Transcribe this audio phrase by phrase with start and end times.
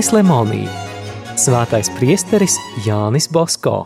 [0.00, 0.62] Jānis Lemonī,
[1.36, 2.54] Svētais priesteris
[2.86, 3.82] Jānis Bosko.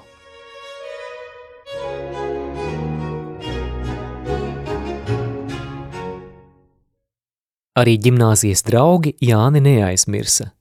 [7.75, 10.53] Arī ģimnāzijas draugi Jāni neaizmirsa.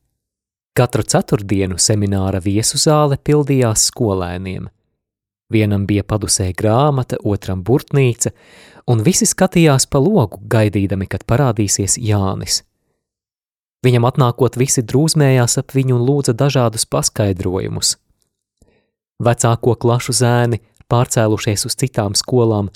[0.73, 4.65] Katru ceturtdienu semināra viesu zāle pildījās skolēniem.
[5.53, 8.33] Vienam bija padusē grāmata, otram burtnīca,
[8.89, 12.63] un visi skatījās pa logu, gaidīdami, kad parādīsies Jānis.
[13.83, 17.97] Viņam atnākot, visi drūzmējās ap viņu un lūdza dažādus paskaidrojumus.
[19.23, 22.71] Vecāko klašu zēni, pārcēlušies uz citām skolām,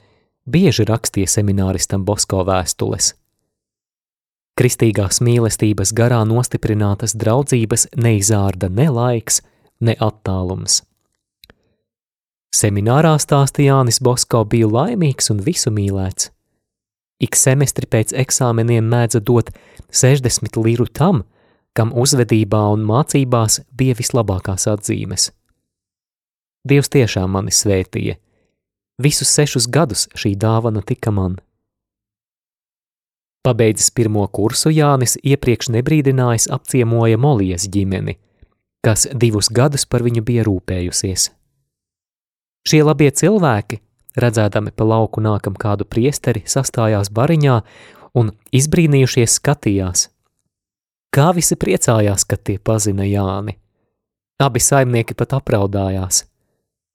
[0.48, 3.14] bieži rakstīja semināristam Bosko vēstules.
[4.58, 9.44] Kristīgās mīlestības garā nostiprinātas draudzības neizārda ne laiks,
[9.80, 10.82] ne attālums.
[12.58, 16.32] Seminārā stāsta Jānis Bosko bija laimīgs un visu mīlēts.
[17.24, 19.50] Ik semestri pēc eksāmeniem mēdza dot
[19.90, 21.24] 60 liru tam,
[21.74, 25.32] kam uzvedībā un mācībās bija vislabākās atzīmes.
[26.68, 28.18] Dievs tiešām mani svētīja.
[29.02, 31.38] Visus sešus gadus šī dāvana tika man.
[33.46, 38.18] Pabeidzis pirmo kursu Jānis iepriekš nebrīdinājis apciemoja Molijas ģimeni,
[38.84, 41.30] kas divus gadus par viņu bija rūpējusies.
[42.68, 43.80] Šie labie cilvēki,
[44.18, 47.58] redzēdami pa lauku nākam kādu priesteri, sastājās bariņā
[48.18, 50.08] un izbrīnījušies skatījās.
[51.14, 53.58] Kā visi priecājās, kad tie pazina Jāni.
[54.44, 56.26] Abi saimnieki pat apraudājās.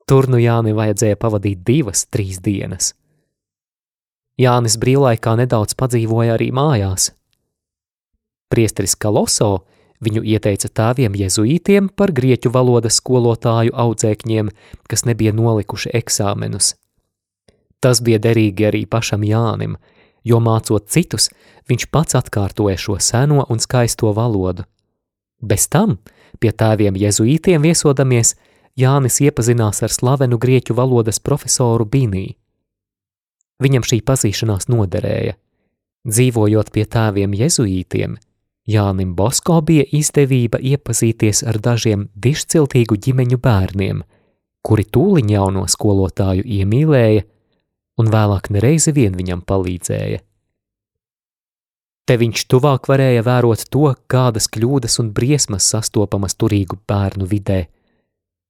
[0.07, 2.93] Tur nu Jāni vajadzēja pavadīt divas, trīs dienas.
[4.41, 7.11] Jānis brīvlaikā nedaudz padzīvoja arī mājās.
[8.53, 9.65] Priesteris Kaloso
[10.03, 14.51] viņu ieteica tēviem jezuītiem par grieķu valodas skolotāju audzēkņiem,
[14.91, 16.75] kas nebija nolikuši eksāmenus.
[17.83, 19.75] Tas bija derīgi arī pašam Jānim,
[20.23, 21.31] jo mācot citus,
[21.67, 24.65] viņš pats atkārtoja šo seno un skaisto valodu.
[25.43, 25.99] Bez tam,
[26.39, 28.37] pie tēviem jezuītiem viesodamies,
[28.79, 32.37] Jānis iepazinās ar slavenu grieķu valodas profesoru Binī.
[33.63, 35.35] Viņam šī pazīšanās noderēja.
[36.09, 38.17] Dzīvojot pie tēviem jezuītiem,
[38.71, 44.03] Jānim Bosko bija izdevība iepazīties ar dažiem dišciltīgu ģimeņu bērniem,
[44.63, 47.27] kuri tūliņ jauno skolotāju iemīlēja
[48.03, 50.21] un vēlāk nereizi vien viņam palīdzēja.
[52.03, 57.61] Te viņš tuvāk varēja vērot to, kādas kļūdas un briesmas sastopamas turīgu bērnu vidē,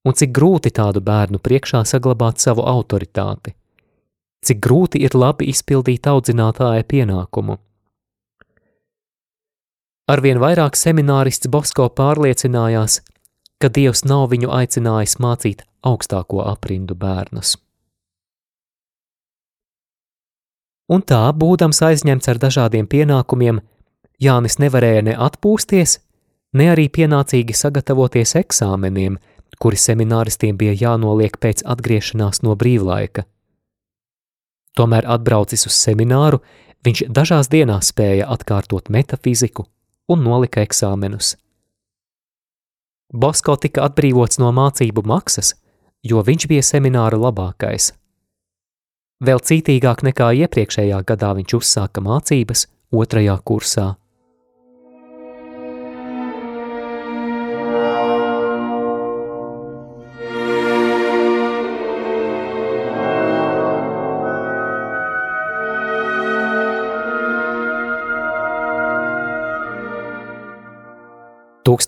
[0.09, 3.53] un cik grūti tādu bērnu priekšā saglabāt savu autoritāti
[4.43, 7.59] cik grūti ir labi izpildīt audzinātāja pienākumu.
[10.13, 13.01] Arvien vairāk seminārists Bosko pārliecinājās,
[13.63, 17.55] ka Dievs nav viņu aicinājis mācīt augstāko aprindu bērnus.
[20.93, 23.63] Un tā, būdams aizņemts ar dažādiem pienākumiem,
[24.23, 25.99] Jānis nevarēja ne atpūsties,
[26.59, 29.17] ne arī pienācīgi sagatavoties eksāmeniem,
[29.63, 33.25] kuri semināristiem bija jānoliek pēc atgriešanās no brīvlaika.
[34.77, 36.41] Tomēr atbraucis uz semināru,
[36.85, 39.67] viņš dažās dienās spēja atkārtot metafiziku
[40.13, 41.37] un nolika eksāmenus.
[43.13, 45.55] Bosko tika atbrīvots no mācību maksas,
[46.03, 47.93] jo viņš bija semināra labākais.
[49.23, 53.93] Vēl cītīgāk nekā iepriekšējā gadā viņš uzsāka mācības otrajā kursā.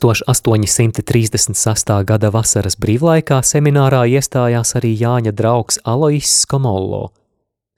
[0.05, 2.05] 1836.
[2.05, 7.24] gada vasaras brīvlaikā seminārā iestājās arī Jāņa draugs Aloiss Komollo.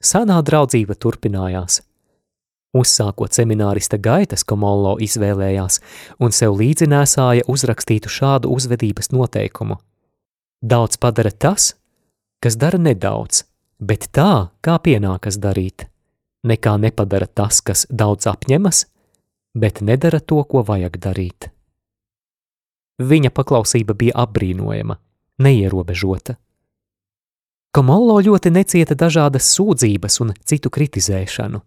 [0.03, 1.81] Senā draudzība turpinājās.
[2.77, 5.79] Uzsākot seminārista gaitas, Komollo izvēlējās
[6.21, 9.79] un sev līdzi nesāja uzrakstītu šādu uzvedības noteikumu.
[10.61, 11.73] Daudz padara tas,
[12.43, 13.45] kas dara nedaudz,
[13.79, 15.87] bet tā, kā pienākas darīt.
[16.45, 18.85] Nekā nepadara tas, kas daudz apņemas,
[19.57, 21.49] bet nedara to, ko vajag darīt.
[22.97, 24.97] Viņa paklausība bija apbrīnojama,
[25.41, 26.37] neierobežota.
[27.75, 31.61] Komollo ļoti necieta dažādas sūdzības un citu kritizēšanu.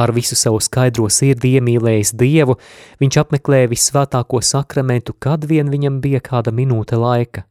[0.00, 2.56] Ar visu savu skaidro sirdi iemīlējis Dievu,
[3.02, 7.44] viņš apmeklēja visvētāko sakramentu, kad vien viņam bija kāda minūte laika.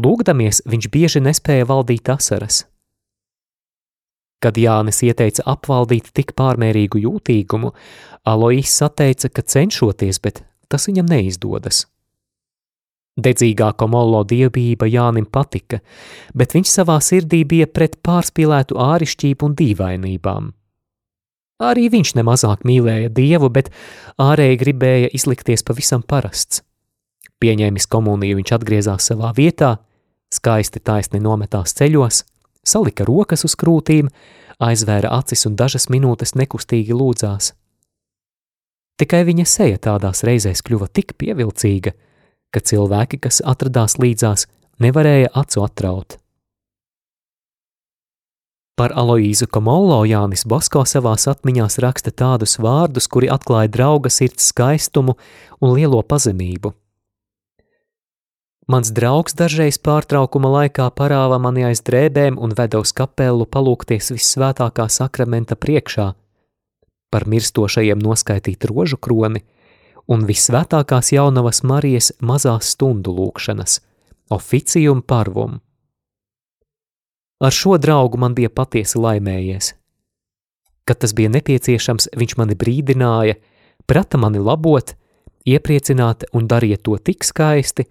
[0.00, 2.64] Lūgdamies, viņš bieži nespēja valdīt asaras.
[4.40, 7.74] Kad Jānis ieteica apvaldīt tik pārmērīgu jūtīgumu,
[8.24, 10.42] Aloīs teica, ka cenšoties, bet
[10.72, 11.84] tas viņam neizdodas.
[13.24, 15.80] Dedzīgā komolo dievbijība Jānim patika,
[16.34, 20.48] bet viņš savā sirdī bija pret pārspīlētu ārišķību un dīvainībām.
[21.60, 23.68] Arī viņš nemazāk mīlēja Dievu, bet
[24.20, 26.62] ārēji gribēja izlikties pavisam parasts.
[27.40, 29.76] Pieņēmis komuniju, viņš atgriezās savā vietā,
[30.32, 32.24] skaisti taisni nometās ceļos,
[32.64, 34.08] salika rokas uz krūtīm,
[34.60, 37.52] aizvēra acis un dažas minūtes nekustīgi lūdzās.
[39.00, 42.09] Tikai viņa seja tādās reizēs kļuva tik pievilcīga, ka
[42.58, 44.48] cilvēki, kas atradās līdzās,
[44.82, 46.18] nevarēja acu atraut.
[48.74, 55.14] Par Aloīzu Komolo Jānis Bosko savās atmiņās raksta tādus vārdus, kuri atklāja drauga sirds skaistumu
[55.60, 56.72] un lielo pazemību.
[58.70, 64.86] Mans draugs dažreiz pārtraukuma laikā parāva mani aiz drēbēm un veda uz kapelu palūkties vissvētākā
[64.88, 66.06] sakramenta priekšā,
[67.12, 69.42] par mirstošajiem noskaitīt rožu kroni
[70.10, 73.78] un vissvētākās jaunavas Marijas mazās stundu lūkšanas,
[74.34, 75.60] oficium parvum.
[77.40, 79.72] Ar šo draugu man bija patiesi laimējies.
[80.84, 83.38] Kad tas bija nepieciešams, viņš mani brīdināja,
[83.86, 84.92] prata mani labot,
[85.46, 87.86] iepriecināt un darīja to tik skaisti,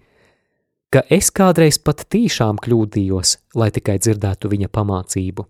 [0.92, 5.46] ka es kādreiz pat tīšām kļūdījos, lai tikai dzirdētu viņa pamācību.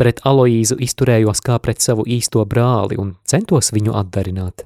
[0.00, 4.64] Pret Aloīzu izturējos kā pret savu īsto brāli un centos viņu atdarināt.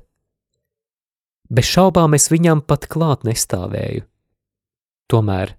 [1.48, 4.04] Bez šaubām es viņam pat klāt nestāvēju.
[5.08, 5.54] Tomēr,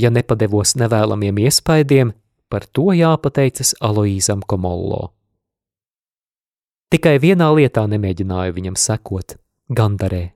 [0.00, 2.14] ja nepadevos nevēlamiem iespaidiem,
[2.48, 5.10] par to jāpateicas Aloīzam Komollo.
[6.92, 9.36] Tikai vienā lietā nemēģināju viņam sekot-
[9.78, 10.32] gandarē.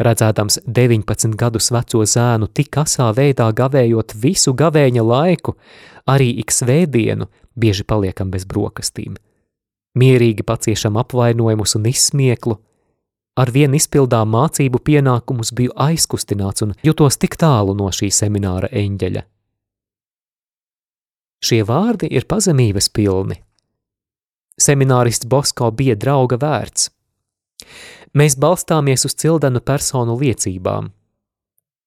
[0.00, 5.54] Redzēdams 19 gadus veco zēnu tik asā veidā gavējot visu gavēņa laiku,
[6.08, 7.28] arī ik svētdienu
[7.58, 9.16] bieži paliekam bez brokastīm.
[9.98, 12.58] Mierīgi paciešam apvainojumus un izsmieklu,
[13.36, 19.24] ar vien izpildām mācību pienākumus biju aizkustināts un jutos tik tālu no šī semināra eņģeļa.
[21.44, 23.36] Šie vārdi ir pazemības pilni.
[24.60, 26.88] Seminārists Bosko bija drauga vērts.
[28.14, 30.92] Mēs balstāmies uz cildenu personu liecībām.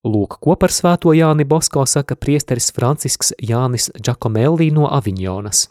[0.08, 5.66] Lūk, ko par svēto Jāni Bosko saka priesteris Francisks Jānis Giacomelli no Aviņonas.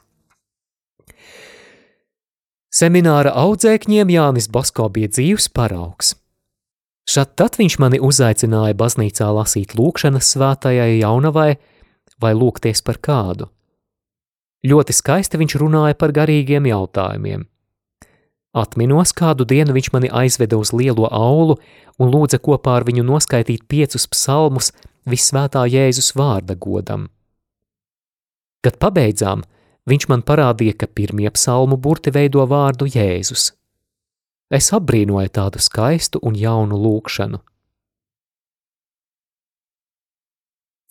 [2.77, 6.13] Semināra audzēkņiem Jānis Bosko bija dzīves paraugs.
[7.09, 11.51] Šad tad viņš mani uzaicināja baznīcā lasīt lūkšanas svētajai jaunavai
[12.21, 13.49] vai lūgties par kādu.
[14.67, 17.47] Ļoti skaisti viņš runāja par garīgiem jautājumiem–
[18.57, 21.59] Atminos, kādu dienu viņš mani aizveda uz lielo aulu
[22.01, 24.71] un lūdza kopā ar viņu noskaitīt piecus psalmus
[25.05, 27.11] visvētā Jēzus vārda godam.
[28.65, 29.45] Kad pabeidzām,
[29.91, 33.53] viņš man parādīja, ka pirmie psalmu burti veido vārdu Jēzus.
[34.51, 37.43] Es apbrīnoju tādu skaistu un jaunu lūkšanu.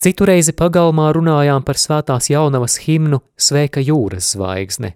[0.04, 4.92] Citu reizi pagalmā runājām par svētās jaunavas himnu Sveika jūras zvaigzne,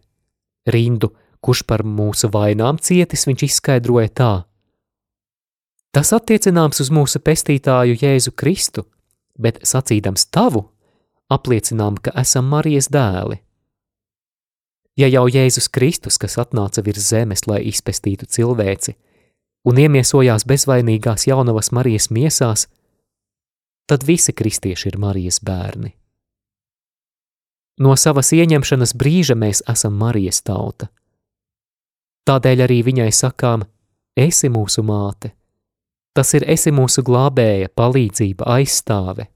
[0.68, 4.32] rindu kurš par mūsu vainām cietis, viņš izskaidroja tā.
[5.90, 8.84] Tas attiecināms uz mūsu pestītāju Jēzu Kristu,
[9.40, 10.68] bet sacīdams tavu,
[11.32, 13.40] apliecinām, ka esam Marijas dēli.
[15.00, 18.96] Ja jau Jēzus Kristus, kas atnāca virs zemes, lai izpestītu cilvēci,
[19.64, 22.66] un iemiesojās bezvainīgās jaunavas Marijas miesās,
[23.88, 25.94] tad visi kristieši ir Marijas bērni.
[27.80, 30.90] No savas ieņemšanas brīža mēs esam Marijas tauta.
[32.28, 33.64] Tādēļ arī viņai sakām:
[34.20, 35.32] Esi mūsu māte,
[36.12, 39.30] tas ir esi mūsu glābēja, palīdzība, aizstāve.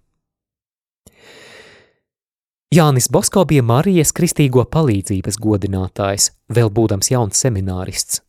[2.75, 8.23] Jānis Bosko bija Marijas kristīgo palīdzības godinātājs, vēl būdams jauns seminārists.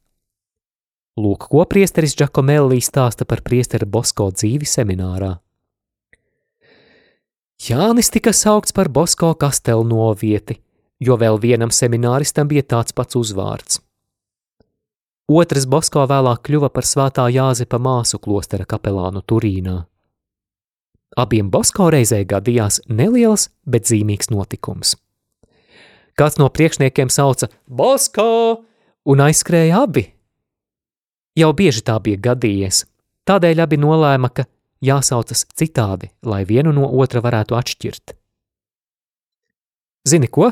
[1.18, 5.32] Lūk, ko priesteris Giacomelli stāsta par priestera Bosko dzīvi seminārā.
[7.70, 10.60] Jānis tika saukts par Bosko kastelnovieti,
[11.00, 13.80] jo vēl vienam semināristam bija tāds pats uzvārds.
[15.32, 19.80] Otrs Bosko vēlāk kļuva par svētā Jāzepa māsu klostera kapelānu Turīnā.
[21.16, 24.96] Abiem Bosko reizē gadījās neliels, bet zīmīgs notikums.
[26.16, 28.28] Kāds no priekšniekiem sauca Bosko
[29.06, 30.08] un aizskrēja abi.
[31.36, 32.86] Jau bieži tā bija gadījies,
[33.28, 34.48] tādēļ abi nolēma, ka
[34.84, 38.16] jāsaucas citādi, lai vienu no otra varētu atšķirt.
[40.08, 40.52] Zini ko?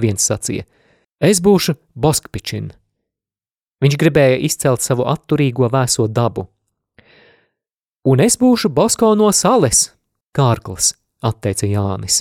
[0.00, 0.64] Viens sacīja:
[1.20, 2.76] Es būšu Boskpičins
[3.84, 6.46] Viņš gribēja izcelt savu atturīgo vēso dabu.
[8.06, 9.88] Un es būšu Bosko no sales,
[10.36, 10.92] kārklis,
[11.26, 12.20] atteica Jānis.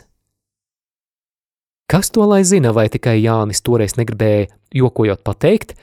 [1.85, 5.75] Kas to lai zina, vai tikai Jānis toreiz negribēja jokojot pateikt,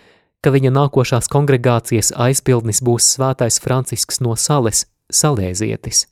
[0.43, 6.09] ka viņa nākošās kongregācijas aizpildnis būs svētais Francisks no sales, salēzietis.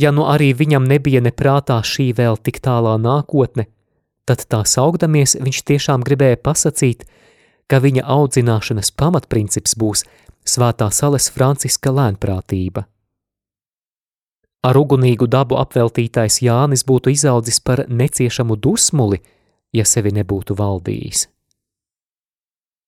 [0.00, 3.66] Ja nu arī viņam nebija neprātā šī vēl tik tālā nākotne,
[4.24, 7.04] tad tā saugdamies viņš tiešām gribēja pasakīt,
[7.68, 10.06] ka viņa audzināšanas pamatprincips būs
[10.48, 12.84] svētā sales Franciska lēnprātība.
[14.66, 19.20] Ar ugunīgu dabu apveltītais Jānis būtu izaudzis par neciešamu dusmuli,
[19.72, 21.28] ja sevi nebūtu valdījis.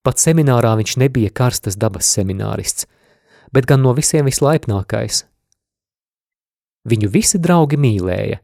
[0.02, 2.88] Pat seminārā viņš nebija karstas dabas seminārists,
[3.52, 5.26] bet gan no visiem vislaipnākais.
[6.88, 8.40] Viņu visi draugi mīlēja.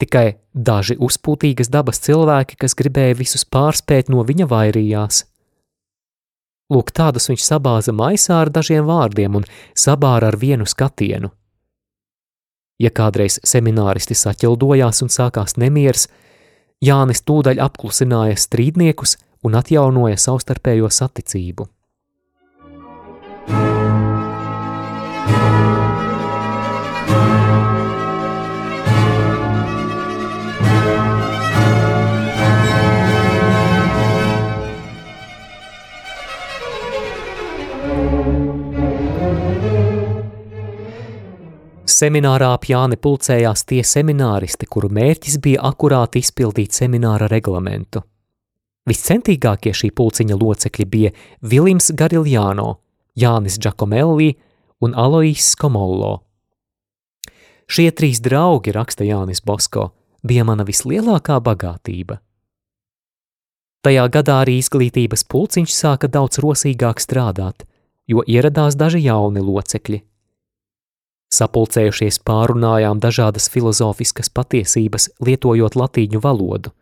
[0.00, 5.24] Tikai daži uzpūtīgas dabas cilvēki, kas gribēja visus pārspēt, no viņa vairījās.
[6.70, 11.32] Lūk, tādus viņš sabāza maisā ar dažiem vārdiem un sabāra ar vienu skatienu.
[12.80, 16.06] Ja kādreiz semināristi saķeldojās un sākās nemieris,
[16.80, 21.66] Jānis tūdaļ apklusināja strīdniekus un atjaunoja savstarpējo saticību.
[42.00, 48.00] Seminārā ap Jāni pulcējās tie semināristi, kuru mērķis bija akurāti izpildīt semināra reglamentu.
[48.88, 51.10] Viscentīgākie šī pulciņa locekļi bija
[51.44, 52.70] Vilims Gariljāno,
[53.20, 54.30] Jānis Giacomelli
[54.80, 56.22] un Alois Komollo.
[57.70, 59.90] Šie trīs draugi, raksta Jānis Bosko,
[60.24, 62.16] bija mana vislielākā bagātība.
[63.84, 67.66] Tajā gadā arī izglītības pulciņš sāka daudz rosīgāk strādāt,
[68.08, 70.00] jo ieradās daži jauni locekļi.
[71.30, 76.72] Sapulcējušies pārunājām dažādas filozofiskas patiesības, lietojot latīņu valodu.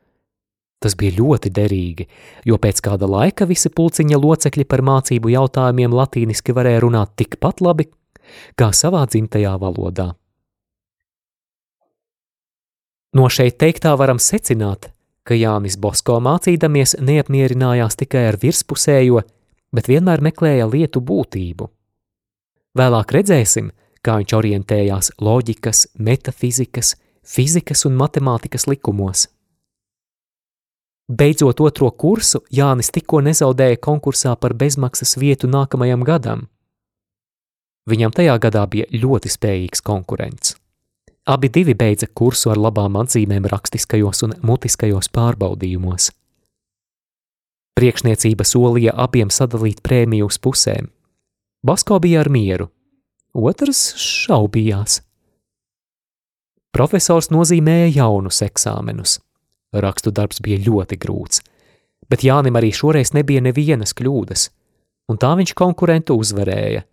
[0.78, 2.06] Tas bija ļoti derīgi,
[2.46, 7.88] jo pēc kāda laika visi pulciņa locekļi par mācību jautājumiem latīniski varēja runāt tikpat labi,
[8.56, 10.12] kā savā dzimtajā valodā.
[13.18, 14.92] No šeit teiktā varam secināt,
[15.26, 19.24] ka Jānis Bosko mācīdamies neapmierinājās tikai ar virspusējo,
[19.74, 21.68] bet vienmēr meklēja lietu būtību.
[22.78, 29.26] Vēlāk redzēsim, kā viņš orientējās loģikas, metafizikas, fizikas un matemātikas likumos.
[31.08, 36.48] Beidzot otro kursu, Jānis tikko nezaudēja konkursā par bezmaksas vietu nākamajam gadam.
[37.88, 40.56] Viņam tajā gadā bija ļoti spējīgs konkurents.
[41.28, 46.10] Abi divi beidza kursu ar labām atzīmēm rakstiskajos un mutiskajos pārbaudījumos.
[47.78, 50.88] Priekšniecība solīja abiem sadalīt prēmiju uz pusēm.
[51.64, 52.68] Basko bija ar mieru,
[53.34, 55.00] otrs šaubījās.
[56.74, 59.18] Profesors nozīmēja jaunus eksāmenus.
[59.72, 61.42] Rakstu darbs bija ļoti grūts,
[62.08, 64.48] bet Jānim arī šoreiz nebija nevienas kļūdas,
[65.12, 66.84] un tā viņš konkurentu uzvarēja.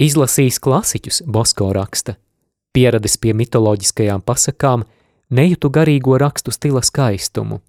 [0.00, 2.16] Izlasījis klasiķus, Bosko raksta,
[2.76, 4.84] pieradis pie mitoloģiskajām pasakām,
[5.32, 7.62] nejūtu garīgo rakstu stila skaistumu.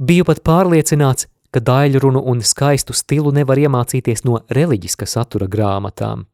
[0.00, 6.26] Biju pat pārliecināts, ka daļrunu un skaistu stilu nevar iemācīties no reliģiska satura grāmatām.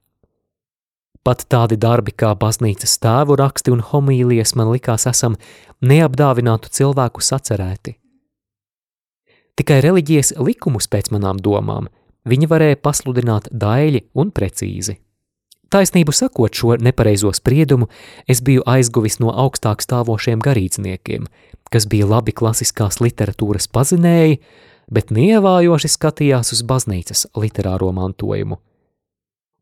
[1.23, 5.37] Pat tādi darbi kā baznīcas tēvu raksti un homīlijas man likās esam
[5.79, 7.95] neapdāvinātu cilvēku sacerēti.
[9.55, 11.87] Tikai reliģijas likumus pēc manām domām
[12.27, 14.97] viņi varēja pasludināt daļi un precīzi.
[15.71, 17.87] Taisnību sakot šo nepareizo spriedumu,
[18.27, 21.31] es biju aizguvis no augstāk stāvošiem garīdzniekiem,
[21.71, 24.43] kas bija labi klasiskās literatūras pazinēji,
[24.93, 28.59] bet nievājoši skatījās uz baznīcas literāro mantojumu.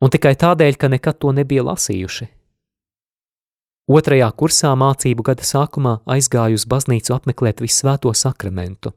[0.01, 2.27] Un tikai tādēļ, ka nekad to nebija lasījuši.
[3.91, 8.93] Otrajā kursā mācību gada sākumā aizgāju uz baznīcu apmeklēt visvēto sakramentu.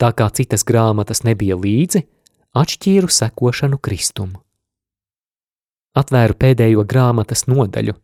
[0.00, 2.02] Tā kā citas grāmatas nebija līdzi,
[2.54, 4.40] atšķīru sekošanu kristumu.
[5.94, 7.94] Atvēru pēdējo grāmatas nodaļu,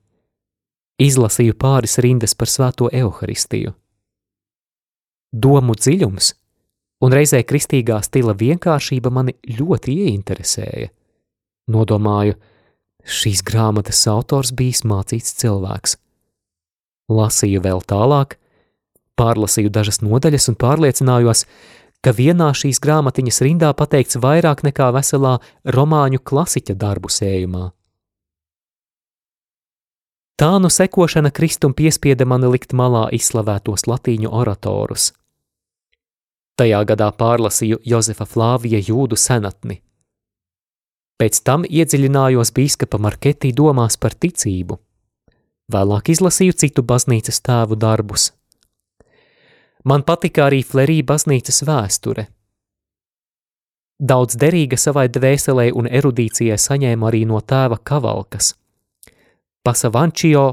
[1.02, 3.74] izlasīju pāris rindas par svēto evaharistiju.
[5.30, 6.34] Domu dziļums
[7.00, 10.90] un reizē kristīgā stila vienkāršība mani ļoti ieinteresēja.
[11.70, 12.36] Nodomāju,
[13.04, 15.96] šīs grāmatas autors bijis mācīts cilvēks.
[17.10, 18.36] Lasīju vēl tālāk,
[19.18, 21.44] pārlasīju dažas nodaļas un pārliecinājos,
[22.04, 27.70] ka vienā šīs grāmatiņas rindā pateikts vairāk nekā veselā romāņu klasiķa darbu sējumā.
[30.40, 35.10] Tā nu sekošana Kristum piespieda mani likt malā izslavētos latīņu oratorus–
[36.60, 39.78] Tajā gadā pārlasīju Jozefa Flāvija jūdu senatni.
[41.16, 44.76] Pēc tam iedziļinājos bīskapa Marketī domās par ticību.
[45.72, 48.26] Vēlāk izlasīju citu baznīcas tēvu darbus.
[49.88, 52.26] Man patika arī Flerī baznīcas vēsture.
[54.12, 58.54] Daudz derīga savai dvēselē un erudīcijai saņēma arī no tēva Kavalkas.
[59.64, 60.44] Pasavančio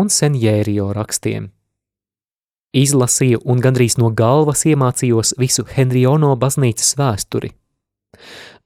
[0.00, 1.50] un senjērio rakstiem.
[2.74, 7.52] Izlasīju un gandrīz no galvas iemācījos visu Henriono baznīcas vēsturi.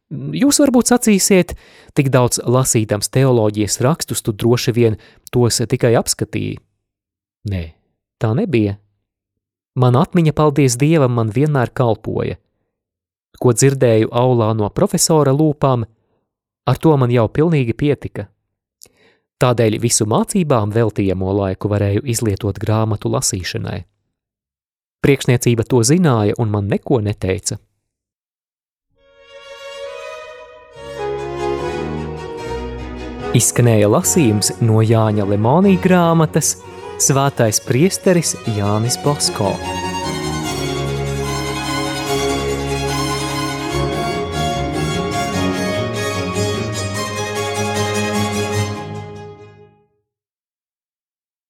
[0.08, 1.52] Jūs varbūt sacīsiet,
[1.92, 4.96] tik daudz lasītams teoloģijas rakstus, tu droši vien
[5.32, 6.56] tos tikai apskatīji.
[7.52, 7.62] Nē,
[8.16, 8.78] tā nebija.
[9.76, 12.38] Man atmiņa, paldies Dievam, man vienmēr kalpoja.
[13.38, 15.84] Ko dzirdēju aulā no profesora lūpām,
[16.66, 18.26] ar to man jau pilnīgi pietika.
[19.38, 23.84] Tādēļ visu mācībām veltījamo laiku varēju izlietot grāmatu lasīšanai.
[25.04, 27.58] Priekšniecība to zināja un man neko neteica.
[33.38, 36.56] Izskanēja lasījums no Jāņa Lemonija grāmatas
[36.98, 39.52] Svētais priesteris Jānis Blasko.